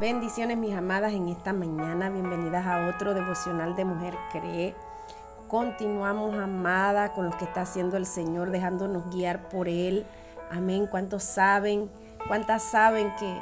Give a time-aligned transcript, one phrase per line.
[0.00, 4.74] Bendiciones mis amadas en esta mañana, bienvenidas a otro devocional de Mujer Cree.
[5.48, 10.06] Continuamos amada con lo que está haciendo el Señor, dejándonos guiar por Él.
[10.50, 10.86] Amén.
[10.86, 11.90] ¿Cuántos saben?
[12.26, 13.38] ¿Cuántas saben que,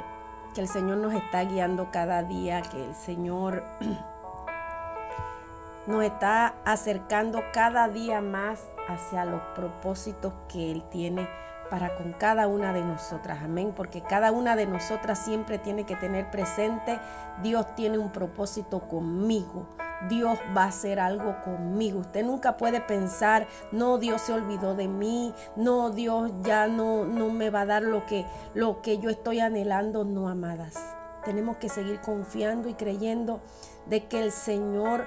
[0.53, 2.61] que el Señor nos está guiando cada día?
[2.61, 3.63] Que el Señor
[5.87, 11.27] nos está acercando cada día más hacia los propósitos que Él tiene
[11.71, 13.39] para con cada una de nosotras.
[13.41, 13.71] Amén.
[13.73, 16.99] Porque cada una de nosotras siempre tiene que tener presente,
[17.41, 19.67] Dios tiene un propósito conmigo.
[20.09, 21.99] Dios va a hacer algo conmigo.
[21.99, 27.29] Usted nunca puede pensar, no, Dios se olvidó de mí, no, Dios ya no, no
[27.29, 30.03] me va a dar lo que, lo que yo estoy anhelando.
[30.03, 30.75] No, amadas.
[31.23, 33.39] Tenemos que seguir confiando y creyendo
[33.85, 35.05] de que el Señor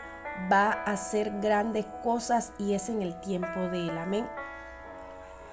[0.50, 3.98] va a hacer grandes cosas y es en el tiempo de Él.
[3.98, 4.26] Amén.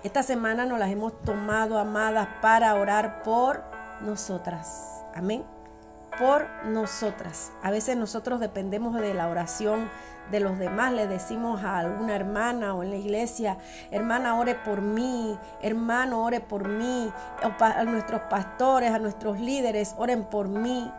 [0.03, 3.63] Esta semana nos las hemos tomado, amadas, para orar por
[4.01, 5.03] nosotras.
[5.13, 5.43] Amén.
[6.17, 7.51] Por nosotras.
[7.61, 9.91] A veces nosotros dependemos de la oración
[10.31, 10.91] de los demás.
[10.91, 13.59] Le decimos a alguna hermana o en la iglesia,
[13.91, 17.13] hermana, ore por mí, hermano, ore por mí.
[17.59, 20.91] a nuestros pastores, a nuestros líderes, oren por mí.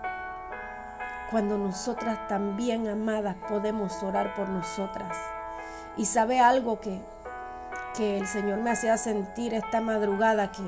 [1.32, 5.18] Cuando nosotras también, amadas, podemos orar por nosotras.
[5.96, 7.02] Y sabe algo que
[7.94, 10.62] que el Señor me hacía sentir esta madrugada que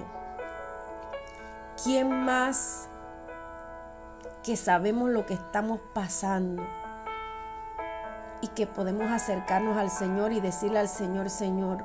[1.83, 2.89] ¿quién más
[4.42, 6.62] que sabemos lo que estamos pasando
[8.42, 11.84] y que podemos acercarnos al Señor y decirle al Señor, Señor,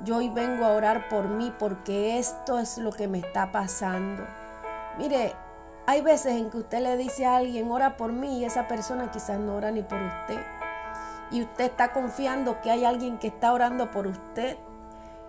[0.00, 4.26] yo hoy vengo a orar por mí porque esto es lo que me está pasando.
[4.98, 5.34] Mire,
[5.86, 9.12] hay veces en que usted le dice a alguien, ora por mí y esa persona
[9.12, 10.40] quizás no ora ni por usted
[11.34, 14.56] y usted está confiando que hay alguien que está orando por usted.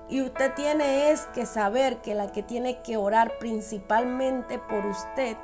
[0.07, 5.35] Y usted tiene es que saber que la que tiene que orar principalmente por usted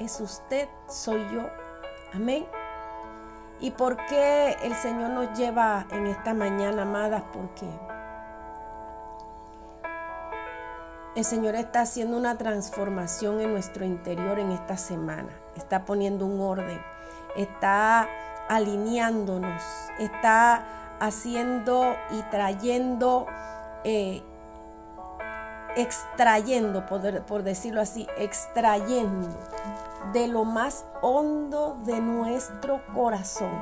[0.00, 1.48] es usted, soy yo.
[2.12, 2.44] Amén.
[3.60, 7.22] ¿Y por qué el Señor nos lleva en esta mañana, amadas?
[7.32, 7.68] Porque
[11.14, 15.30] el Señor está haciendo una transformación en nuestro interior en esta semana.
[15.54, 16.82] Está poniendo un orden.
[17.36, 18.08] Está
[18.50, 19.62] alineándonos,
[20.00, 20.64] está
[20.98, 23.26] haciendo y trayendo,
[23.84, 24.24] eh,
[25.76, 29.28] extrayendo, por, decirlo así, extrayendo
[30.12, 33.56] de lo más hondo de nuestro corazón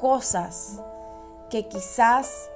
[0.00, 0.80] cosas
[1.48, 2.50] que quizás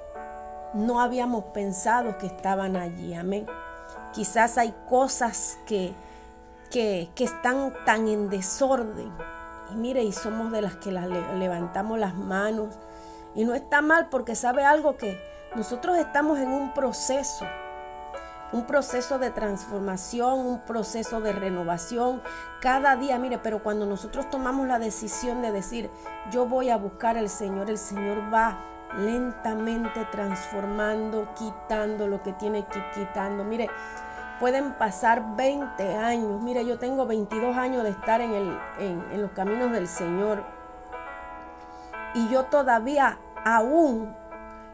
[0.73, 3.13] no habíamos pensado que estaban allí.
[3.13, 3.47] Amén.
[4.11, 5.95] Quizás hay cosas que,
[6.69, 9.38] que están tan en desorden
[9.71, 12.75] y mire, y somos de las que levantamos las manos.
[13.35, 15.19] Y no está mal porque sabe algo que
[15.55, 17.45] nosotros estamos en un proceso,
[18.51, 22.21] un proceso de transformación, un proceso de renovación
[22.61, 23.19] cada día.
[23.19, 25.89] Mire, pero cuando nosotros tomamos la decisión de decir,
[26.31, 28.57] yo voy a buscar al Señor, el Señor va
[28.97, 33.43] lentamente transformando, quitando lo que tiene que ir quitando.
[33.43, 33.69] Mire,
[34.39, 36.41] Pueden pasar 20 años.
[36.41, 40.43] Mira, yo tengo 22 años de estar en, el, en, los caminos del Señor.
[42.13, 44.15] Y yo todavía, aún,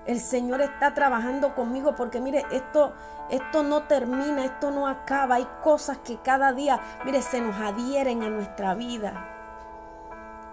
[0.05, 2.93] el Señor está trabajando conmigo porque mire, esto,
[3.31, 5.35] esto no termina, esto no acaba.
[5.35, 9.31] Hay cosas que cada día, mire, se nos adhieren a nuestra vida.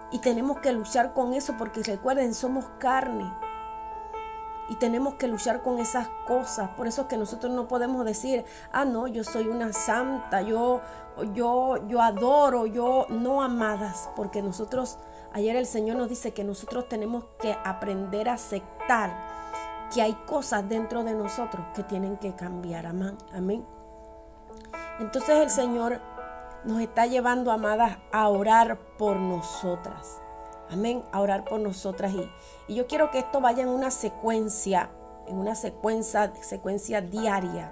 [0.09, 3.31] Y tenemos que luchar con eso porque recuerden, somos carne.
[4.69, 6.69] Y tenemos que luchar con esas cosas.
[6.69, 10.81] Por eso es que nosotros no podemos decir, ah, no, yo soy una santa, yo,
[11.33, 14.09] yo, yo adoro, yo no amadas.
[14.15, 14.97] Porque nosotros,
[15.33, 19.11] ayer el Señor nos dice que nosotros tenemos que aprender a aceptar
[19.93, 22.85] que hay cosas dentro de nosotros que tienen que cambiar.
[22.85, 23.17] Amén.
[23.33, 23.65] Amén.
[24.99, 26.01] Entonces el Señor
[26.63, 30.22] nos está llevando, amadas, a orar por nosotras.
[30.69, 32.13] Amén, a orar por nosotras.
[32.13, 32.29] Y,
[32.67, 34.89] y yo quiero que esto vaya en una secuencia,
[35.27, 37.71] en una secuencia, secuencia diaria.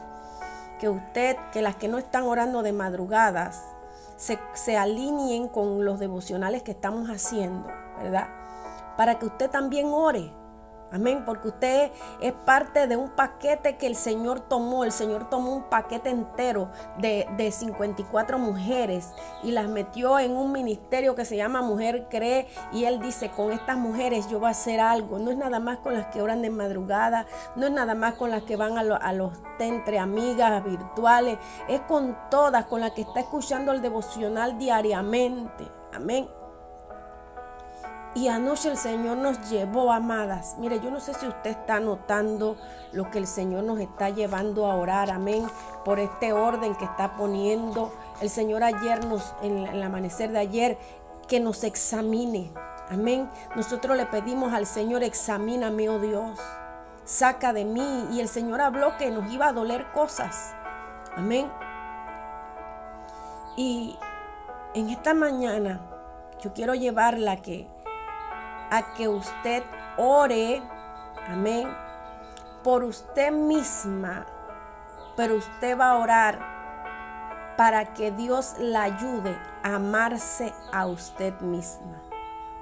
[0.80, 3.64] Que usted, que las que no están orando de madrugadas,
[4.18, 7.68] se, se alineen con los devocionales que estamos haciendo,
[7.98, 8.30] ¿verdad?
[8.98, 10.32] Para que usted también ore
[10.92, 14.84] Amén, porque usted es parte de un paquete que el Señor tomó.
[14.84, 19.12] El Señor tomó un paquete entero de, de, 54 mujeres
[19.44, 22.48] y las metió en un ministerio que se llama Mujer Cree.
[22.74, 25.18] Y Él dice, con estas mujeres yo voy a hacer algo.
[25.20, 28.30] No es nada más con las que oran de madrugada, no es nada más con
[28.30, 31.38] las que van a, a los entre amigas virtuales,
[31.68, 35.68] es con todas, con las que está escuchando el devocional diariamente.
[35.94, 36.41] Amén.
[38.14, 40.56] Y anoche el Señor nos llevó, amadas.
[40.60, 42.58] Mire, yo no sé si usted está notando
[42.92, 45.48] lo que el Señor nos está llevando a orar, amén,
[45.86, 47.92] por este orden que está poniendo
[48.22, 50.78] el Señor ayer nos, en el amanecer de ayer,
[51.28, 52.52] que nos examine.
[52.90, 53.30] Amén.
[53.56, 56.40] Nosotros le pedimos al Señor, examíname, oh Dios.
[57.04, 58.08] Saca de mí.
[58.12, 60.54] Y el Señor habló que nos iba a doler cosas.
[61.16, 61.52] Amén.
[63.58, 63.98] Y
[64.76, 65.82] en esta mañana
[66.42, 67.68] yo quiero llevarla que,
[68.72, 69.64] a que usted
[69.98, 70.64] ore,
[71.28, 71.68] amén,
[72.64, 74.26] por usted misma,
[75.16, 76.52] pero usted va a orar
[77.58, 82.02] para que Dios la ayude a amarse a usted misma.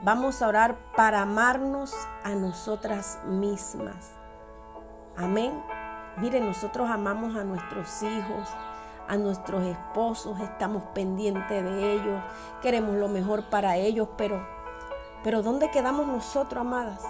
[0.01, 4.11] Vamos a orar para amarnos a nosotras mismas.
[5.15, 5.63] Amén.
[6.17, 8.49] Mire, nosotros amamos a nuestros hijos,
[9.07, 12.21] a nuestros esposos, estamos pendientes de ellos,
[12.61, 14.45] queremos lo mejor para ellos, pero,
[15.23, 17.03] pero ¿dónde quedamos nosotros, amadas?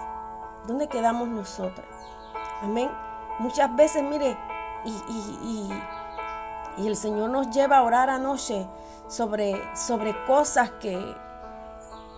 [0.66, 1.88] ¿Dónde quedamos nosotras?
[2.62, 2.90] Amén.
[3.38, 4.36] Muchas veces, mire,
[4.84, 5.82] y, y,
[6.78, 8.66] y, el Señor nos lleva a orar anoche
[9.08, 11.16] sobre, sobre cosas que,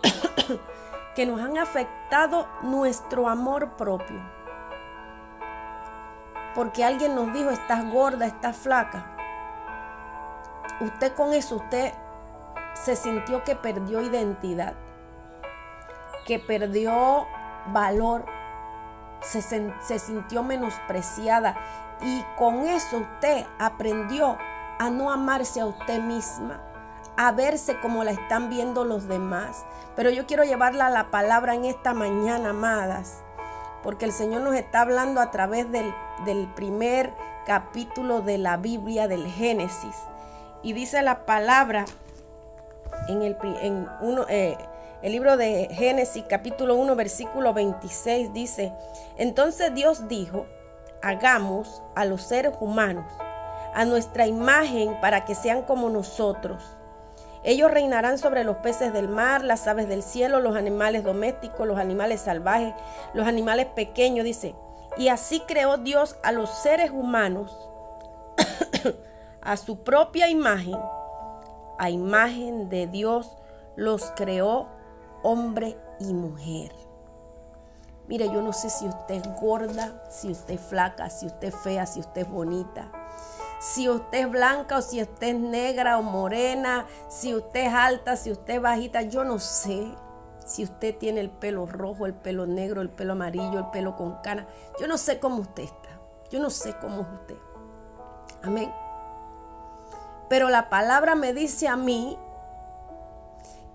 [1.15, 4.21] que nos han afectado nuestro amor propio.
[6.55, 9.12] Porque alguien nos dijo, estás gorda, estás flaca
[10.85, 11.93] usted con eso, usted
[12.75, 14.75] se sintió que perdió identidad,
[16.26, 17.26] que perdió
[17.69, 18.24] valor,
[19.20, 21.56] se, se sintió menospreciada
[22.00, 24.36] y con eso usted aprendió
[24.78, 26.60] a no amarse a usted misma,
[27.16, 29.64] a verse como la están viendo los demás.
[29.94, 33.22] Pero yo quiero llevarla a la palabra en esta mañana, amadas,
[33.82, 37.12] porque el Señor nos está hablando a través del, del primer
[37.46, 39.96] capítulo de la Biblia del Génesis.
[40.62, 41.84] Y dice la palabra
[43.08, 44.56] en el, en uno, eh,
[45.02, 48.72] el libro de Génesis capítulo 1 versículo 26 dice,
[49.16, 50.46] entonces Dios dijo,
[51.02, 53.06] hagamos a los seres humanos
[53.75, 56.62] a nuestra imagen para que sean como nosotros.
[57.43, 61.78] Ellos reinarán sobre los peces del mar, las aves del cielo, los animales domésticos, los
[61.78, 62.72] animales salvajes,
[63.14, 64.55] los animales pequeños, dice.
[64.96, 67.56] Y así creó Dios a los seres humanos
[69.40, 70.78] a su propia imagen,
[71.78, 73.37] a imagen de Dios
[73.75, 74.69] los creó
[75.22, 76.72] hombre y mujer.
[78.08, 81.56] Mire, yo no sé si usted es gorda, si usted es flaca, si usted es
[81.56, 82.90] fea, si usted es bonita,
[83.60, 88.16] si usted es blanca o si usted es negra o morena, si usted es alta,
[88.16, 89.86] si usted es bajita, yo no sé.
[90.44, 94.16] Si usted tiene el pelo rojo, el pelo negro, el pelo amarillo, el pelo con
[94.22, 94.48] cana,
[94.80, 95.88] yo no sé cómo usted está.
[96.30, 97.36] Yo no sé cómo es usted.
[98.42, 98.72] Amén.
[100.28, 102.19] Pero la palabra me dice a mí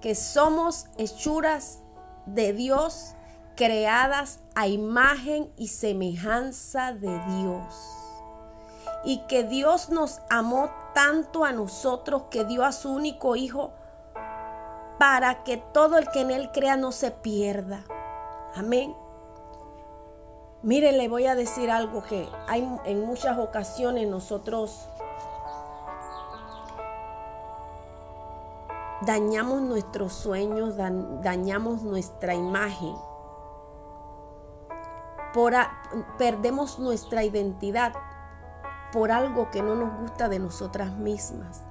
[0.07, 1.79] que somos hechuras
[2.25, 3.15] de Dios
[3.57, 7.75] creadas a imagen y semejanza de Dios.
[9.03, 13.73] Y que Dios nos amó tanto a nosotros que dio a su único Hijo
[14.97, 17.83] para que todo el que en Él crea no se pierda.
[18.55, 18.95] Amén.
[20.63, 24.87] Mire, le voy a decir algo que hay en muchas ocasiones nosotros
[29.07, 32.93] dañamos nuestros sueños, dañamos nuestra imagen,
[36.17, 37.93] perdemos nuestra identidad
[38.91, 41.63] por algo que no nos gusta de nosotras mismas.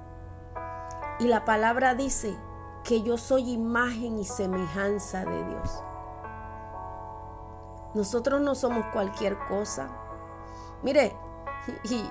[1.19, 2.35] Y la palabra dice
[2.85, 5.83] que yo soy imagen y semejanza de Dios.
[7.95, 9.89] Nosotros no somos cualquier cosa.
[10.83, 11.15] Mire,
[11.85, 12.03] y,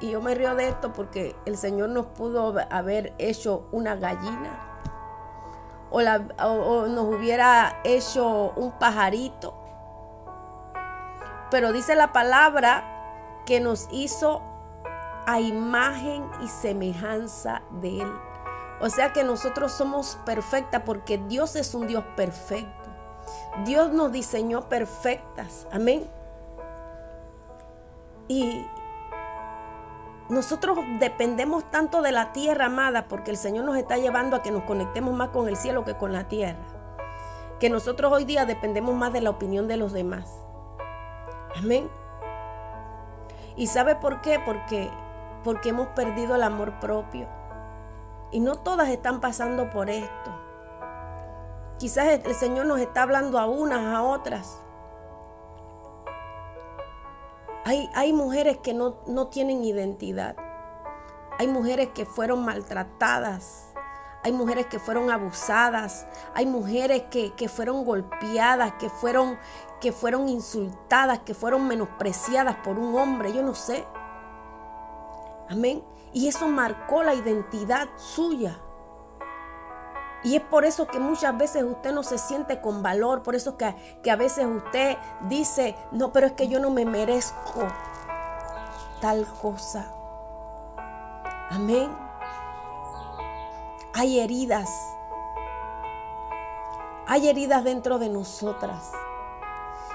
[0.00, 4.70] y yo me río de esto porque el Señor nos pudo haber hecho una gallina
[5.90, 9.54] o, nos hubiera hecho un pajarito.
[11.50, 14.42] Pero dice la palabra que nos hizo
[15.26, 18.12] a imagen y semejanza de Él.
[18.80, 22.88] O sea que nosotros somos perfectas porque Dios es un Dios perfecto.
[23.64, 25.66] Dios nos diseñó perfectas.
[25.72, 26.08] Amén.
[28.28, 28.64] Y,
[30.30, 34.52] nosotros dependemos tanto de la tierra, amada, porque el Señor nos está llevando a que
[34.52, 36.60] nos conectemos más con el cielo que con la tierra.
[37.58, 40.30] Que nosotros hoy día dependemos más de la opinión de los demás.
[41.56, 41.90] Amén.
[43.56, 44.38] ¿Y sabe por qué?
[44.38, 44.88] Porque,
[45.42, 47.26] porque hemos perdido el amor propio.
[48.30, 50.30] Y no todas están pasando por esto.
[51.78, 54.62] Quizás el Señor nos está hablando a unas, a otras.
[57.94, 58.94] Hay, mujeres que no,
[59.28, 60.34] tienen identidad.
[61.38, 63.68] Hay mujeres que fueron maltratadas.
[64.24, 66.04] Hay mujeres que fueron abusadas.
[66.34, 69.38] Hay mujeres que, fueron golpeadas, que fueron,
[69.80, 73.32] que fueron insultadas, que fueron menospreciadas por un hombre.
[73.32, 73.86] Yo no sé.
[75.48, 75.84] Amén.
[76.12, 78.58] Y eso marcó la identidad suya.
[80.22, 83.56] Y es por eso que muchas veces usted no se siente con valor, por eso
[83.56, 87.66] que, que, a veces usted dice, no, pero es que yo no me merezco
[89.00, 89.86] tal cosa.
[91.48, 91.90] Amén.
[93.94, 94.70] Hay heridas.
[97.06, 98.92] Hay heridas dentro de nosotras.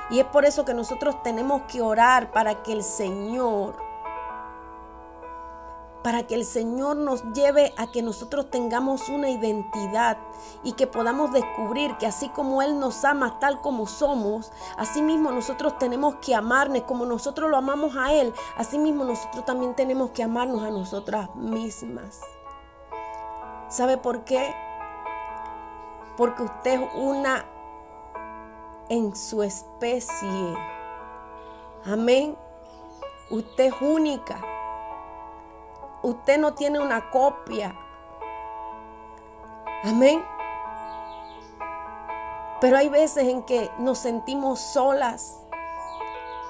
[0.10, 3.76] Y es por eso que nosotros tenemos que orar para que el Señor
[6.06, 10.20] para que el Señor nos lleve a que nosotros tengamos una identidad
[10.62, 15.32] y que podamos descubrir que así como Él nos ama tal como somos, así mismo
[15.32, 20.12] nosotros tenemos que amarnos como nosotros lo amamos a Él, así mismo nosotros también tenemos
[20.12, 22.22] que amarnos a nosotras mismas.
[23.68, 24.54] ¿Sabe por qué?
[26.18, 27.46] Porque usted es una
[28.90, 30.56] en su especie.
[31.84, 32.38] Amén.
[33.32, 34.55] Usted es única.
[36.06, 37.76] Usted no tiene una copia.
[39.84, 40.24] Amén.
[42.62, 45.40] Pero hay veces en que nos sentimos solas.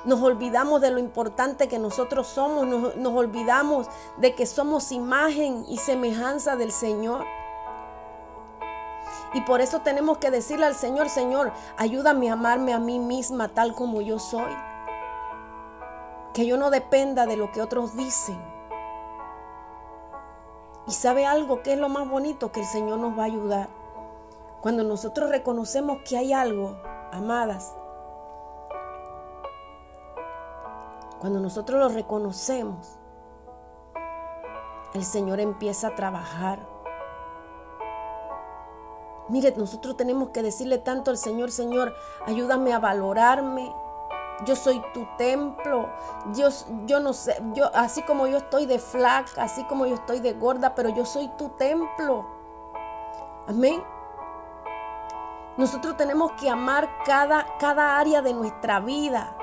[0.03, 2.67] Nos olvidamos de lo importante que nosotros somos.
[2.67, 7.23] Nos, olvidamos de que somos imagen y semejanza del Señor.
[9.33, 13.47] Y por eso tenemos que decirle al Señor, Señor, ayúdame a amarme a mí misma
[13.47, 14.53] tal como yo soy.
[16.33, 18.54] Que yo no dependa de lo que otros dicen.
[20.87, 23.69] Y sabe algo que es lo más bonito que el Señor nos va a ayudar.
[24.61, 26.77] Cuando nosotros reconocemos que hay algo,
[27.11, 27.75] amadas,
[31.19, 32.99] cuando nosotros lo reconocemos,
[34.93, 36.59] el Señor empieza a trabajar.
[39.27, 41.95] Mire, nosotros tenemos que decirle tanto al Señor, Señor,
[42.27, 43.73] ayúdame a valorarme,
[44.43, 45.89] yo soy tu templo.
[46.33, 46.49] Yo,
[46.85, 50.33] yo no sé, yo así como yo estoy de flaca, así como yo estoy de
[50.33, 52.25] gorda, pero yo soy tu templo.
[53.47, 53.81] Amén.
[55.57, 59.37] Nosotros tenemos que amar cada, cada área de nuestra vida.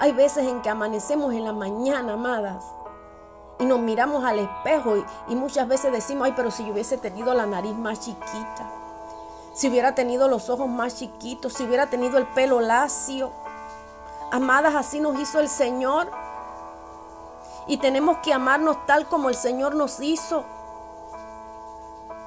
[0.00, 2.64] Hay veces en que amanecemos en la mañana, amadas,
[3.60, 6.98] y nos miramos al espejo y, y muchas veces decimos, ay, pero si yo hubiese
[6.98, 8.70] tenido la nariz más chiquita,
[9.52, 13.30] si hubiera tenido los ojos más chiquitos, si hubiera tenido el pelo lacio,
[14.34, 16.10] Amadas, así nos hizo el Señor.
[17.68, 20.42] Y tenemos que amarnos tal como el Señor nos hizo.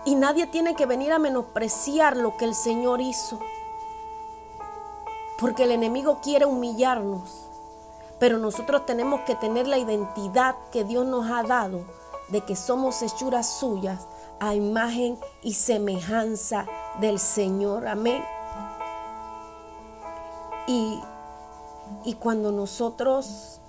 [0.06, 3.42] Y nadie tiene que venir a menospreciar lo que el Señor hizo.
[5.38, 7.50] Porque el enemigo quiere humillarnos.
[8.20, 11.82] Pero nosotros tenemos que tener la identidad que Dios nos ha dado
[12.30, 14.08] de que somos hechuras suyas
[14.40, 16.68] a imagen y semejanza
[17.02, 17.86] del Señor.
[17.86, 18.24] Amén.
[20.68, 21.02] Y
[22.08, 23.60] y cuando nosotros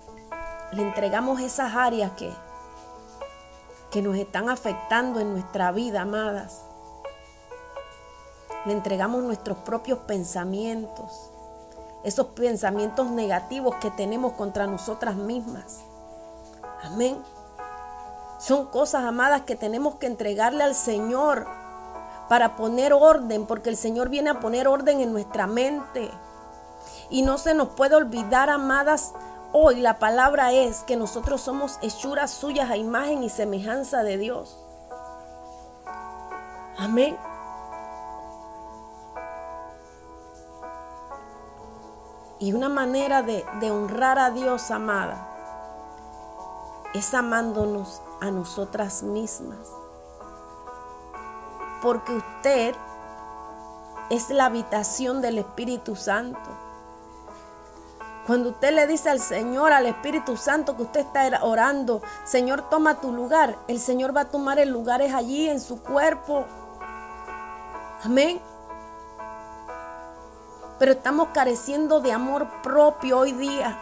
[0.70, 2.32] le entregamos esas áreas que,
[3.90, 6.62] que nos están afectando en nuestra vida, amadas,
[8.64, 11.32] le entregamos nuestros propios pensamientos,
[12.04, 15.80] esos pensamientos negativos que tenemos contra nosotras mismas.
[16.84, 17.20] Amén.
[18.38, 21.44] Son cosas, amadas, que tenemos que entregarle al Señor
[22.28, 26.08] para poner orden, porque el Señor viene a poner orden en nuestra mente.
[27.10, 29.14] Y no se nos puede olvidar, amadas,
[29.52, 34.58] hoy la palabra es que nosotros somos hechuras suyas a imagen y semejanza de Dios.
[36.76, 37.18] Amén.
[42.40, 45.26] Y una manera de, honrar a Dios, amada,
[46.94, 49.58] es amándonos a nosotras mismas.
[51.82, 52.76] Porque usted
[54.10, 56.67] es la habitación del Espíritu Santo.
[58.28, 63.00] Cuando usted le dice al Señor, al Espíritu Santo que usted está orando, Señor, toma
[63.00, 66.44] tu lugar, el Señor va a tomar el lugar es allí en su cuerpo.
[68.04, 68.38] Amén.
[70.78, 73.78] Pero estamos careciendo de amor propio hoy día.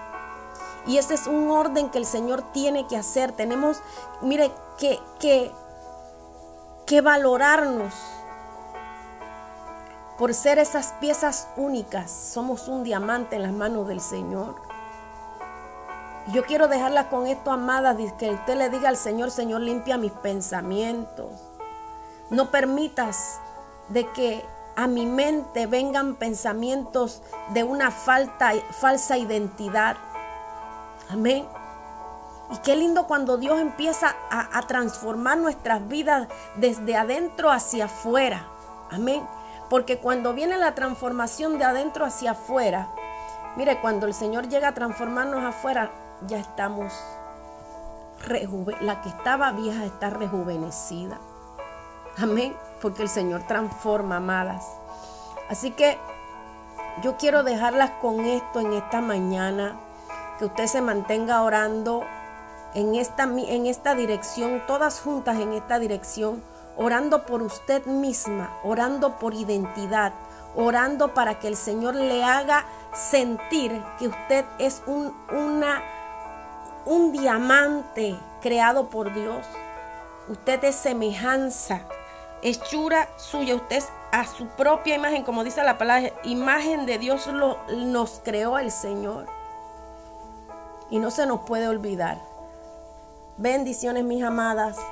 [0.87, 3.33] Y ese es un orden que el Señor tiene que hacer.
[3.33, 3.83] Tenemos,
[4.21, 5.51] mire, que, que,
[6.87, 7.93] que valorarnos
[10.19, 14.57] por ser esas piezas únicas, somos un diamante en las manos del Señor.
[16.33, 20.13] Yo quiero dejarla con esto, amada, que usted le diga al Señor, Señor, limpia mis
[20.13, 21.31] pensamientos.
[22.31, 23.41] No permitas
[23.89, 24.45] de que
[24.75, 29.97] a mi mente vengan pensamientos de una falta, falsa identidad.
[31.11, 31.47] Amén.
[32.51, 38.49] Y qué lindo cuando Dios empieza a, a transformar nuestras vidas desde adentro hacia afuera.
[38.91, 39.36] Amén.
[39.69, 42.89] Porque cuando viene la transformación de adentro hacia afuera,
[43.57, 45.91] mire, cuando el Señor llega a transformarnos afuera,
[46.27, 46.93] ya estamos
[48.81, 51.19] la que estaba vieja está rejuvenecida.
[52.19, 54.65] Amén, porque el Señor transforma, amadas.
[55.49, 55.99] Así que
[57.03, 59.77] yo quiero dejarlas con esto en esta mañana,
[60.39, 62.05] que usted se mantenga orando
[62.75, 66.43] en esta, en esta dirección, todas juntas en esta dirección,
[66.77, 70.13] orando por usted misma, orando por identidad,
[70.55, 72.65] orando para que el Señor le haga
[72.95, 75.83] sentir que usted es un, una,
[76.85, 79.47] un diamante creado por Dios.
[80.29, 81.83] Usted es semejanza,
[82.43, 83.55] hechura suya.
[83.55, 88.21] Usted es a su propia imagen, como dice la palabra, imagen de Dios lo, nos
[88.25, 89.27] creó el Señor.
[90.91, 92.19] Y no se nos puede olvidar.
[93.37, 94.79] Bendiciones, mis amadas.